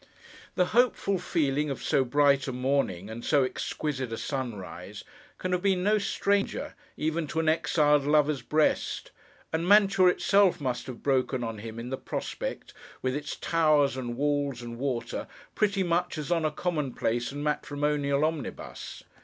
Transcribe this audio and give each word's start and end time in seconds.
The 0.55 0.65
hopeful 0.73 1.19
feeling 1.19 1.69
of 1.69 1.83
so 1.83 2.03
bright 2.03 2.47
a 2.47 2.51
morning, 2.51 3.07
and 3.07 3.23
so 3.23 3.43
exquisite 3.43 4.11
a 4.11 4.17
sunrise, 4.17 5.03
can 5.37 5.51
have 5.51 5.61
been 5.61 5.83
no 5.83 5.99
stranger, 5.99 6.73
even 6.97 7.27
to 7.27 7.39
an 7.39 7.47
exiled 7.47 8.05
lover's 8.07 8.41
breast; 8.41 9.11
and 9.53 9.67
Mantua 9.69 10.07
itself 10.07 10.59
must 10.59 10.87
have 10.87 11.03
broken 11.03 11.43
on 11.43 11.59
him 11.59 11.77
in 11.77 11.91
the 11.91 11.97
prospect, 11.97 12.73
with 13.03 13.15
its 13.15 13.35
towers, 13.35 13.95
and 13.95 14.17
walls, 14.17 14.63
and 14.63 14.79
water, 14.79 15.27
pretty 15.53 15.83
much 15.83 16.17
as 16.17 16.31
on 16.31 16.45
a 16.45 16.49
commonplace 16.51 17.31
and 17.31 17.43
matrimonial 17.43 18.25
omnibus. 18.25 19.03